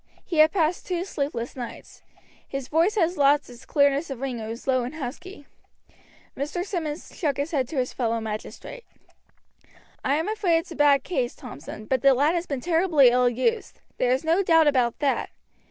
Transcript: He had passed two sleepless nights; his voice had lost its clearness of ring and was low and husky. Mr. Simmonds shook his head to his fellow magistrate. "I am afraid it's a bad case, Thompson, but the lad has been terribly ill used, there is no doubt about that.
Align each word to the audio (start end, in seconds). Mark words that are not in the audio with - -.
He 0.25 0.37
had 0.39 0.51
passed 0.51 0.87
two 0.87 1.05
sleepless 1.05 1.55
nights; 1.55 2.01
his 2.47 2.69
voice 2.69 2.95
had 2.95 3.15
lost 3.17 3.51
its 3.51 3.67
clearness 3.67 4.09
of 4.09 4.19
ring 4.19 4.39
and 4.39 4.49
was 4.49 4.65
low 4.65 4.83
and 4.83 4.95
husky. 4.95 5.45
Mr. 6.35 6.65
Simmonds 6.65 7.15
shook 7.15 7.37
his 7.37 7.51
head 7.51 7.67
to 7.67 7.75
his 7.77 7.93
fellow 7.93 8.19
magistrate. 8.19 8.83
"I 10.03 10.15
am 10.15 10.27
afraid 10.27 10.57
it's 10.57 10.71
a 10.71 10.75
bad 10.75 11.03
case, 11.03 11.35
Thompson, 11.35 11.85
but 11.85 12.01
the 12.01 12.15
lad 12.15 12.33
has 12.33 12.47
been 12.47 12.61
terribly 12.61 13.09
ill 13.11 13.29
used, 13.29 13.79
there 13.99 14.09
is 14.11 14.23
no 14.23 14.41
doubt 14.41 14.65
about 14.65 14.97
that. 15.01 15.29